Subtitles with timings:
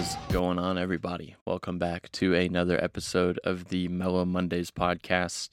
[0.00, 1.36] Is going on, everybody?
[1.44, 5.50] Welcome back to another episode of the Mellow Mondays podcast.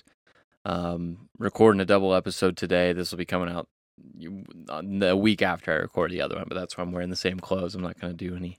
[0.64, 2.94] Um, recording a double episode today.
[2.94, 3.68] This will be coming out
[4.18, 7.42] the week after I record the other one, but that's why I'm wearing the same
[7.42, 7.76] clothes.
[7.76, 8.58] I'm not going to do any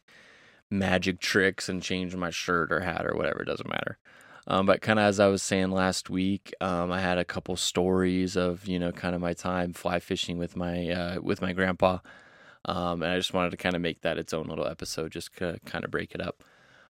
[0.70, 3.41] magic tricks and change my shirt or hat or whatever.
[3.41, 3.96] It doesn't matter.
[4.46, 7.57] Um, but kind of as I was saying last week, um, I had a couple
[7.57, 11.55] stories of you know kind of my time fly fishing with my uh, with my
[11.55, 12.01] grandpa,
[12.69, 15.35] um, and I just wanted to kind of make that its own little episode, just
[15.39, 16.45] to kind of break it up.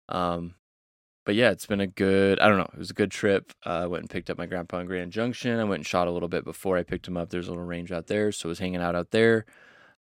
[0.10, 0.56] Um,
[1.26, 2.40] but yeah, it's been a good.
[2.40, 2.70] I don't know.
[2.74, 3.52] It was a good trip.
[3.66, 5.60] Uh, I went and picked up my grandpa in Grand Junction.
[5.60, 7.30] I went and shot a little bit before I picked him up.
[7.30, 9.46] There's a little range out there, so I was hanging out out there.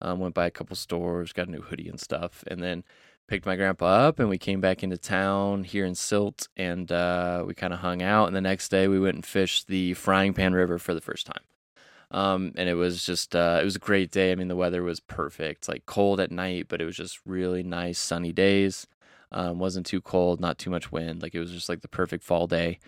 [0.02, 2.84] Um, went by a couple stores, got a new hoodie and stuff, and then
[3.28, 7.44] picked my grandpa up and we came back into town here in Silt and uh,
[7.46, 8.28] we kind of hung out.
[8.28, 11.26] And the next day we went and fished the Frying Pan River for the first
[11.26, 11.42] time.
[12.16, 14.32] Um, and it was just, uh, it was a great day.
[14.32, 17.62] I mean, the weather was perfect, like cold at night, but it was just really
[17.62, 18.88] nice sunny days.
[19.34, 21.22] Um, wasn't too cold, not too much wind.
[21.22, 22.80] Like it was just like the perfect fall day.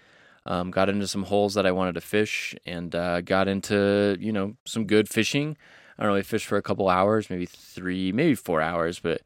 [0.45, 4.31] Um, got into some holes that I wanted to fish and uh, got into, you
[4.31, 5.57] know, some good fishing.
[5.99, 9.23] I don't really fished for a couple hours, maybe three, maybe four hours, but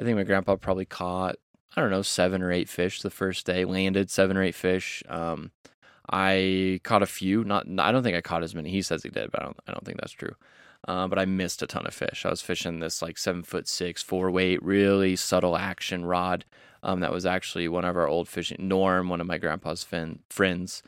[0.00, 1.36] I think my grandpa probably caught
[1.76, 3.64] I don't know seven or eight fish the first day.
[3.64, 5.02] Landed seven or eight fish.
[5.08, 5.50] Um,
[6.10, 7.44] I caught a few.
[7.44, 8.70] Not I don't think I caught as many.
[8.70, 10.34] He says he did, but I don't I don't think that's true.
[10.86, 12.26] Uh, but I missed a ton of fish.
[12.26, 16.44] I was fishing this like seven foot six, four weight, really subtle action rod.
[16.82, 18.68] Um, that was actually one of our old fishing.
[18.68, 20.82] Norm, one of my grandpa's fin- friends,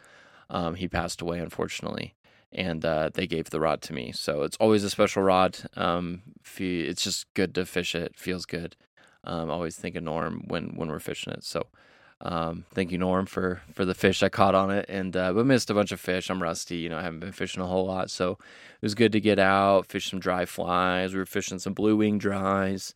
[0.51, 2.15] um, he passed away unfortunately,
[2.53, 4.13] and uh, they gave the rod to me.
[4.13, 5.59] So it's always a special rod.
[5.75, 6.21] Um,
[6.59, 8.19] it's just good to fish it.
[8.19, 8.77] Feels good.
[9.25, 11.43] Um, always think of Norm when when we're fishing it.
[11.43, 11.69] So
[12.21, 15.47] um, thank you, Norm, for for the fish I caught on it, and uh, but
[15.47, 16.31] missed a bunch of fish.
[16.31, 19.13] I'm rusty, you know, I haven't been fishing a whole lot, so it was good
[19.13, 21.13] to get out, fish some dry flies.
[21.13, 22.95] We were fishing some blue wing dries,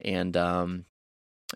[0.00, 0.84] and um,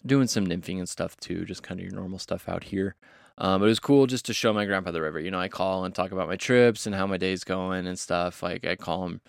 [0.07, 2.97] doing some nymphing and stuff too, just kind of your normal stuff out here.
[3.39, 5.21] Um, it was cool just to show my grandpa the river.
[5.21, 7.99] You know, I call and talk about my trips and how my day's going and
[7.99, 8.43] stuff.
[8.43, 9.21] Like I call him,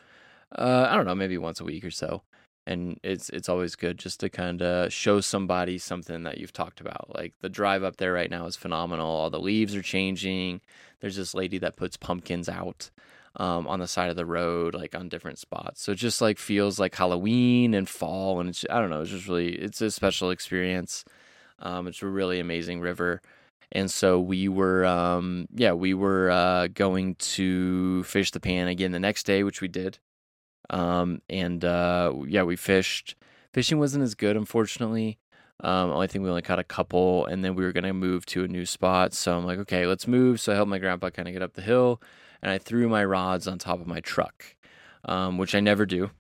[0.58, 2.22] uh, I don't know, maybe once a week or so
[2.66, 6.82] and it's it's always good just to kind of show somebody something that you've talked
[6.82, 7.14] about.
[7.14, 9.08] Like the drive up there right now is phenomenal.
[9.08, 10.62] All the leaves are changing.
[11.02, 12.90] There's this lady that puts pumpkins out
[13.36, 15.82] um, on the side of the road, like on different spots.
[15.82, 19.02] So it just like feels like Halloween and fall, and it's I don't know.
[19.02, 21.04] It's just really it's a special experience.
[21.60, 23.22] Um, it's a really amazing river.
[23.72, 28.92] And so we were, um, yeah, we were uh, going to fish the pan again
[28.92, 29.98] the next day, which we did.
[30.70, 33.16] Um, and uh, yeah, we fished.
[33.54, 35.20] Fishing wasn't as good, unfortunately.
[35.64, 38.44] Um, I think we only caught a couple, and then we were gonna move to
[38.44, 39.14] a new spot.
[39.14, 40.42] So I'm like, okay, let's move.
[40.42, 42.02] So I helped my grandpa kind of get up the hill,
[42.42, 44.56] and I threw my rods on top of my truck,
[45.06, 46.12] um, which I never do.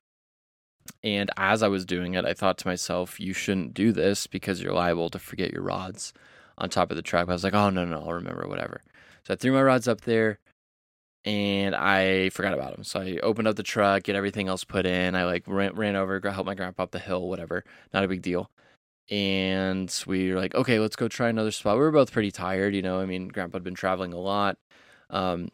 [1.03, 4.61] And as I was doing it, I thought to myself, you shouldn't do this because
[4.61, 6.13] you're liable to forget your rods
[6.57, 7.27] on top of the truck.
[7.27, 8.81] I was like, oh no, no, I'll remember, whatever.
[9.25, 10.39] So I threw my rods up there
[11.25, 12.83] and I forgot about him.
[12.83, 15.15] So I opened up the truck, get everything else put in.
[15.15, 17.63] I like ran, ran over, help my grandpa up the hill, whatever.
[17.93, 18.49] Not a big deal.
[19.09, 21.75] And we were like, okay, let's go try another spot.
[21.75, 22.99] We were both pretty tired, you know.
[22.99, 24.57] I mean, grandpa had been traveling a lot.
[25.09, 25.49] Um,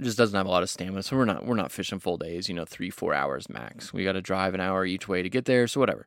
[0.00, 2.48] just doesn't have a lot of stamina, so we're not we're not fishing full days,
[2.48, 3.92] you know, three four hours max.
[3.92, 6.06] We got to drive an hour each way to get there, so whatever.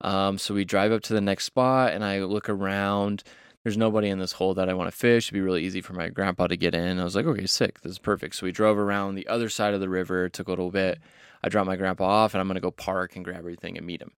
[0.00, 3.22] Um, so we drive up to the next spot, and I look around
[3.70, 5.26] there's nobody in this hole that I want to fish.
[5.28, 6.98] It'd be really easy for my grandpa to get in.
[6.98, 7.80] I was like, okay, sick.
[7.82, 8.34] This is perfect.
[8.34, 10.28] So we drove around the other side of the river.
[10.28, 10.98] Took a little bit.
[11.44, 13.86] I dropped my grandpa off and I'm going to go park and grab everything and
[13.86, 14.10] meet him.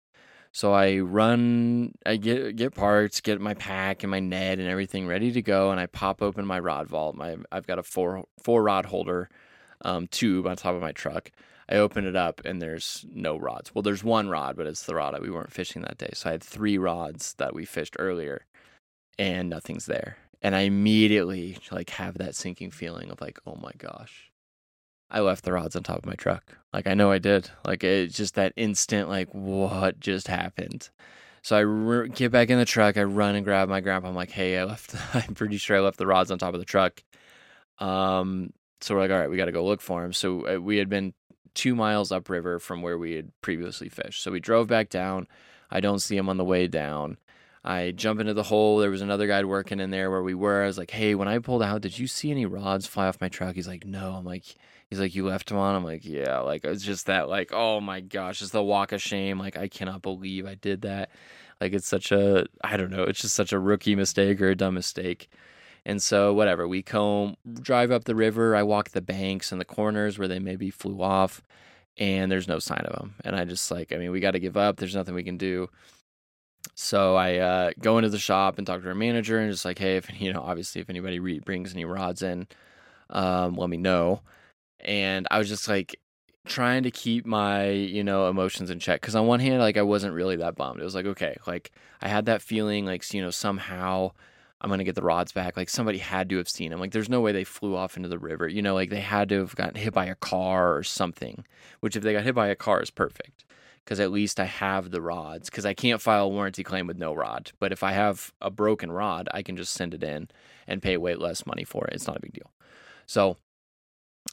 [0.53, 5.07] So I run, I get get parked, get my pack and my net and everything
[5.07, 7.15] ready to go, and I pop open my rod vault.
[7.15, 9.29] My I've got a four four rod holder
[9.83, 11.31] um, tube on top of my truck.
[11.69, 13.75] I open it up and there's no rods.
[13.75, 16.11] Well, there's one rod, but it's the rod that we weren't fishing that day.
[16.15, 18.47] So I had three rods that we fished earlier
[19.19, 20.17] and nothing's there.
[20.41, 24.33] And I immediately like have that sinking feeling of like, oh my gosh,
[25.11, 26.57] I left the rods on top of my truck.
[26.73, 27.51] Like I know I did.
[27.65, 30.89] Like it's just that instant, like what just happened.
[31.43, 32.97] So I get back in the truck.
[32.97, 34.09] I run and grab my grandpa.
[34.09, 34.95] I'm like, hey, I left.
[35.15, 37.03] I'm pretty sure I left the rods on top of the truck.
[37.79, 40.13] Um, so we're like, all right, we got to go look for him.
[40.13, 41.15] So uh, we had been
[41.55, 44.23] two miles upriver from where we had previously fished.
[44.23, 45.27] So we drove back down.
[45.71, 47.19] I don't see him on the way down.
[47.65, 48.79] I jump into the hole.
[48.79, 50.63] There was another guy working in there where we were.
[50.63, 53.21] I was like, hey, when I pulled out, did you see any rods fly off
[53.21, 53.55] my truck?
[53.55, 54.15] He's like, no.
[54.15, 54.45] I'm like,
[54.91, 55.77] he's like, you left them on?
[55.77, 56.41] I'm like, yeah.
[56.41, 59.39] Like, it's just that, like, oh my gosh, it's the walk of shame.
[59.39, 61.11] Like, I cannot believe I did that.
[61.61, 64.57] Like, it's such a, I don't know, it's just such a rookie mistake or a
[64.57, 65.31] dumb mistake.
[65.87, 68.57] And so, whatever, we comb, drive up the river.
[68.57, 71.43] I walk the banks and the corners where they maybe flew off,
[71.97, 73.15] and there's no sign of them.
[73.25, 74.77] And I just like, I mean, we got to give up.
[74.77, 75.69] There's nothing we can do.
[76.75, 79.79] So I uh, go into the shop and talk to our manager and just like,
[79.79, 82.47] hey, if you know, obviously, if anybody re- brings any rods in,
[83.11, 84.23] um, let me know.
[84.81, 85.99] And I was just like
[86.45, 89.83] trying to keep my you know emotions in check because on one hand, like I
[89.83, 90.81] wasn't really that bummed.
[90.81, 94.13] It was like okay, like I had that feeling like you know somehow.
[94.61, 95.57] I'm gonna get the rods back.
[95.57, 96.79] Like somebody had to have seen them.
[96.79, 98.47] Like there's no way they flew off into the river.
[98.47, 101.45] You know, like they had to have gotten hit by a car or something.
[101.81, 103.45] Which if they got hit by a car is perfect
[103.85, 105.51] because at least I have the rods.
[105.51, 107.53] Because I can't file a warranty claim with no rod.
[107.59, 110.29] But if I have a broken rod, I can just send it in
[110.67, 111.95] and pay way less money for it.
[111.95, 112.51] It's not a big deal.
[113.07, 113.37] So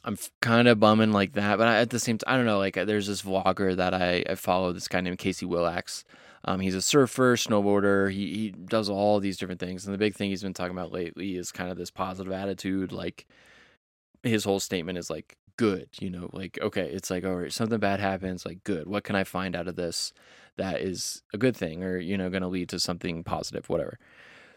[0.04, 1.58] I'm kind of bumming like that.
[1.58, 2.58] But I, at the same time, I don't know.
[2.58, 6.04] Like there's this vlogger that I, I follow, this guy named Casey Willax.
[6.44, 8.10] Um, he's a surfer, snowboarder.
[8.10, 10.90] He he does all these different things, and the big thing he's been talking about
[10.92, 12.92] lately is kind of this positive attitude.
[12.92, 13.26] Like
[14.22, 17.78] his whole statement is like good, you know, like okay, it's like all right, something
[17.78, 18.86] bad happens, like good.
[18.86, 20.14] What can I find out of this
[20.56, 23.98] that is a good thing or you know going to lead to something positive, whatever.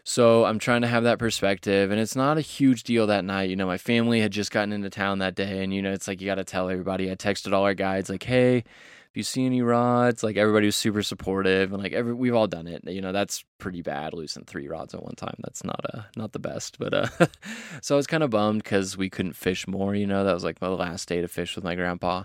[0.02, 3.50] So I'm trying to have that perspective, and it's not a huge deal that night.
[3.50, 6.08] You know, my family had just gotten into town that day, and you know, it's
[6.08, 7.10] like you got to tell everybody.
[7.10, 8.64] I texted all our guides like, "Hey,
[9.14, 12.48] if you see any rods, like everybody was super supportive and like every we've all
[12.48, 12.82] done it.
[12.84, 15.36] You know, that's pretty bad losing three rods at one time.
[15.38, 16.80] That's not uh not the best.
[16.80, 17.06] But uh
[17.80, 20.42] so I was kind of bummed because we couldn't fish more, you know, that was
[20.42, 22.24] like my last day to fish with my grandpa.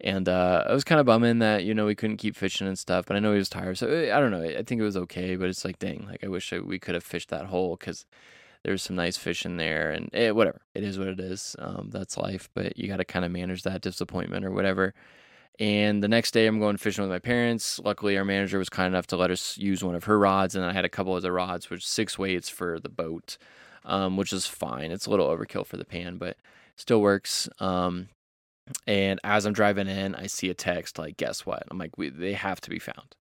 [0.00, 2.76] And uh, I was kind of bumming that you know we couldn't keep fishing and
[2.76, 4.42] stuff, but I know he was tired, so eh, I don't know.
[4.42, 6.96] I think it was okay, but it's like, dang, like I wish I, we could
[6.96, 8.06] have fished that hole because
[8.64, 11.54] there's some nice fish in there, and eh, whatever, it is what it is.
[11.60, 14.94] Um, that's life, but you got to kind of manage that disappointment or whatever.
[15.60, 17.78] And the next day, I'm going fishing with my parents.
[17.78, 20.64] Luckily, our manager was kind enough to let us use one of her rods, and
[20.64, 23.38] I had a couple of the rods, which six weights for the boat,
[23.84, 24.90] um, which is fine.
[24.90, 26.36] It's a little overkill for the pan, but
[26.76, 27.48] still works.
[27.60, 28.08] Um,
[28.86, 32.08] and as I'm driving in, I see a text like, "Guess what?" I'm like, we,
[32.08, 33.14] "They have to be found."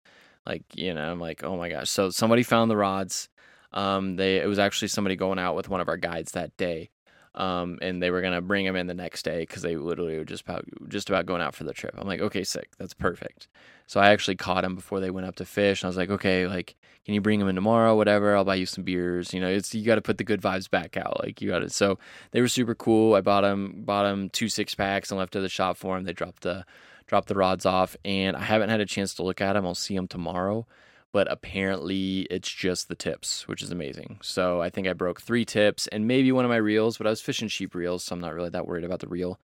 [0.45, 3.27] Like, you know, I'm like, "Oh my gosh!" So somebody found the rods.
[3.73, 6.91] Um, they it was actually somebody going out with one of our guides that day
[7.35, 10.25] um, and they were gonna bring him in the next day because they literally were
[10.25, 11.95] just about just about going out for the trip.
[11.97, 13.47] I'm like, okay, sick, that's perfect.
[13.87, 15.81] So I actually caught him before they went up to fish.
[15.81, 16.75] And I was like, okay, like,
[17.05, 17.95] can you bring him in tomorrow?
[17.95, 19.33] Whatever, I'll buy you some beers.
[19.33, 21.19] You know, it's you got to put the good vibes back out.
[21.21, 21.69] Like you got to.
[21.69, 21.99] So
[22.31, 23.15] they were super cool.
[23.15, 26.03] I bought him bought him two six packs and left at the shop for him.
[26.03, 26.65] They dropped the
[27.07, 29.65] dropped the rods off, and I haven't had a chance to look at them.
[29.65, 30.65] I'll see them tomorrow
[31.11, 34.19] but apparently it's just the tips, which is amazing.
[34.21, 37.09] So I think I broke three tips and maybe one of my reels, but I
[37.09, 39.39] was fishing cheap reels, so I'm not really that worried about the reel.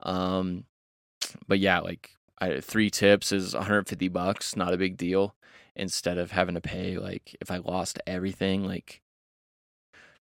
[0.00, 0.64] Um,
[1.46, 5.34] but yeah, like I, three tips is 150 bucks, not a big deal.
[5.74, 9.01] Instead of having to pay like if I lost everything, like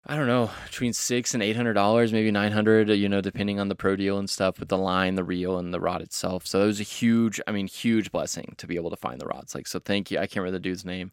[0.09, 3.59] I don't know, between six and eight hundred dollars, maybe nine hundred, you know, depending
[3.59, 6.47] on the pro deal and stuff with the line, the reel, and the rod itself.
[6.47, 9.25] So it was a huge, I mean, huge blessing to be able to find the
[9.25, 9.53] rods.
[9.53, 10.17] Like, so thank you.
[10.17, 11.11] I can't remember the dude's name,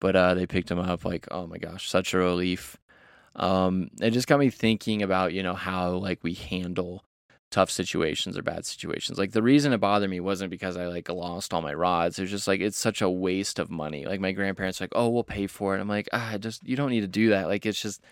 [0.00, 1.02] but uh, they picked him up.
[1.04, 2.76] Like, oh my gosh, such a relief.
[3.36, 7.04] Um, it just got me thinking about, you know, how like we handle
[7.50, 9.18] tough situations or bad situations.
[9.18, 12.18] Like the reason it bothered me wasn't because I like lost all my rods.
[12.18, 14.04] It was just like it's such a waste of money.
[14.04, 16.90] Like my grandparents like, "Oh, we'll pay for it." I'm like, "Ah, just you don't
[16.90, 18.02] need to do that." Like it's just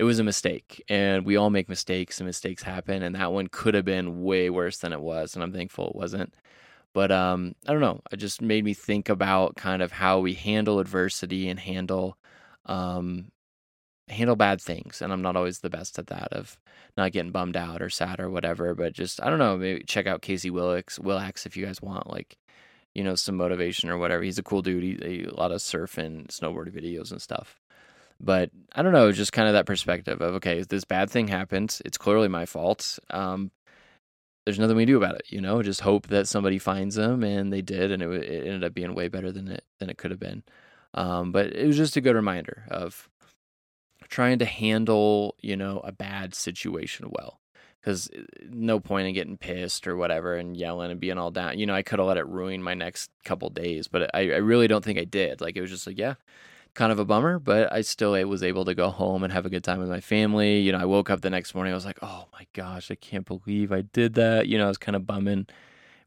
[0.00, 3.48] it was a mistake and we all make mistakes and mistakes happen and that one
[3.48, 6.32] could have been way worse than it was and i'm thankful it wasn't.
[6.94, 10.32] But um, i don't know it just made me think about kind of how we
[10.32, 12.16] handle adversity and handle
[12.64, 13.30] um,
[14.08, 16.58] handle bad things and i'm not always the best at that of
[16.96, 20.06] not getting bummed out or sad or whatever but just i don't know maybe check
[20.06, 22.38] out casey willix willax if you guys want like
[22.94, 24.22] you know some motivation or whatever.
[24.22, 24.82] He's a cool dude.
[24.82, 27.59] He, he a lot of surf and snowboard videos and stuff
[28.20, 31.80] but I don't know, just kind of that perspective of okay, this bad thing happened.
[31.84, 32.98] It's clearly my fault.
[33.10, 33.50] Um,
[34.44, 35.62] there's nothing we do about it, you know.
[35.62, 38.94] Just hope that somebody finds them, and they did, and it, it ended up being
[38.94, 40.42] way better than it than it could have been.
[40.94, 43.08] Um, but it was just a good reminder of
[44.08, 47.40] trying to handle, you know, a bad situation well.
[47.80, 51.58] Because uh, no point in getting pissed or whatever and yelling and being all down.
[51.58, 54.36] You know, I could have let it ruin my next couple days, but I, I
[54.38, 55.40] really don't think I did.
[55.40, 56.14] Like it was just like, yeah,
[56.74, 59.50] kind of a bummer, but I still was able to go home and have a
[59.50, 60.60] good time with my family.
[60.60, 62.94] You know, I woke up the next morning, I was like, oh my gosh, I
[62.94, 64.46] can't believe I did that.
[64.46, 65.46] You know, I was kind of bumming.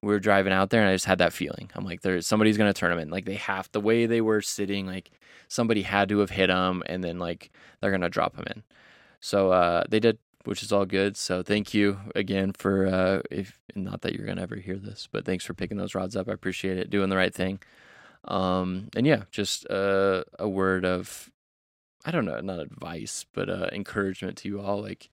[0.02, 1.72] We were driving out there and I just had that feeling.
[1.76, 3.10] I'm like, there's somebody's going to turn them in.
[3.10, 5.12] Like, they have the way they were sitting, like,
[5.48, 8.64] somebody had to have hit them and then, like, they're going to drop them in.
[9.22, 11.16] So uh, they did, which is all good.
[11.16, 15.08] So thank you again for, uh, if not that you're going to ever hear this,
[15.10, 16.28] but thanks for picking those rods up.
[16.28, 17.62] I appreciate it, doing the right thing.
[18.26, 21.30] Um, and yeah, just uh, a word of,
[22.06, 24.82] I don't know, not advice, but uh, encouragement to you all.
[24.82, 25.10] Like,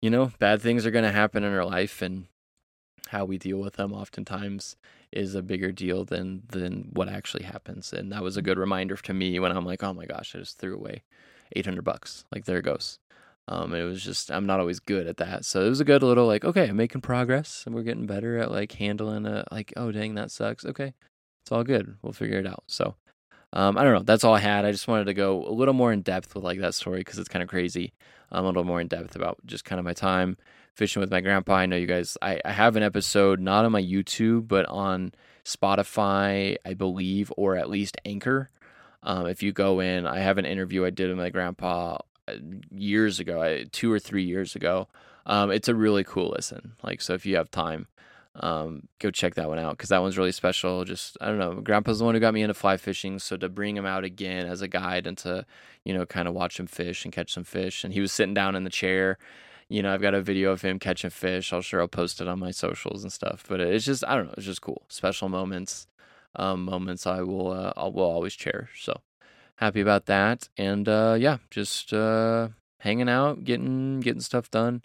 [0.00, 2.26] you know, bad things are going to happen in our life, and
[3.08, 4.76] how we deal with them oftentimes
[5.12, 7.92] is a bigger deal than than what actually happens.
[7.92, 10.38] And that was a good reminder to me when I'm like, oh my gosh, I
[10.38, 11.02] just threw away
[11.56, 12.24] 800 bucks.
[12.32, 12.98] Like there it goes.
[13.48, 16.02] Um, it was just I'm not always good at that, so it was a good
[16.02, 19.72] little like okay, I'm making progress and we're getting better at like handling a like
[19.76, 20.64] oh dang that sucks.
[20.64, 20.94] Okay,
[21.42, 21.96] it's all good.
[22.02, 22.64] We'll figure it out.
[22.66, 22.94] So
[23.52, 24.02] um, I don't know.
[24.02, 24.64] That's all I had.
[24.64, 27.18] I just wanted to go a little more in depth with like that story because
[27.18, 27.92] it's kind of crazy.
[28.30, 30.36] Um, a little more in depth about just kind of my time
[30.74, 31.54] fishing with my grandpa.
[31.54, 32.16] I know you guys.
[32.22, 35.12] I, I have an episode not on my YouTube but on
[35.44, 38.50] Spotify, I believe, or at least Anchor.
[39.02, 42.34] Um, if you go in, I have an interview I did with my grandpa uh,
[42.70, 44.88] years ago, two or three years ago.
[45.26, 46.72] Um, it's a really cool listen.
[46.82, 47.86] Like, so if you have time,
[48.36, 50.84] um, go check that one out because that one's really special.
[50.84, 53.48] Just I don't know, Grandpa's the one who got me into fly fishing, so to
[53.48, 55.44] bring him out again as a guide and to
[55.84, 58.34] you know kind of watch him fish and catch some fish, and he was sitting
[58.34, 59.18] down in the chair.
[59.68, 61.52] You know, I've got a video of him catching fish.
[61.52, 63.44] I'll sure I'll post it on my socials and stuff.
[63.48, 65.86] But it's just I don't know, it's just cool, special moments,
[66.36, 68.84] um, moments I will uh, I will always cherish.
[68.84, 69.00] So
[69.56, 74.82] happy about that, and uh, yeah, just uh, hanging out, getting getting stuff done.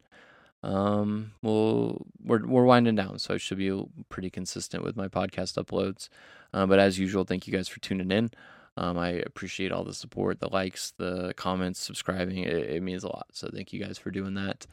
[0.65, 5.63] Um, we'll we're we're winding down, so I should be pretty consistent with my podcast
[5.63, 6.09] uploads.
[6.53, 8.31] Uh, but as usual, thank you guys for tuning in.
[8.77, 12.39] Um, I appreciate all the support, the likes, the comments, subscribing.
[12.39, 13.27] It, it means a lot.
[13.31, 14.65] So thank you guys for doing that.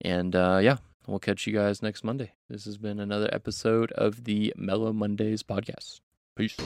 [0.00, 0.76] And uh, yeah,
[1.06, 2.32] we'll catch you guys next Monday.
[2.48, 6.00] This has been another episode of the Mellow Mondays podcast.
[6.36, 6.56] Peace.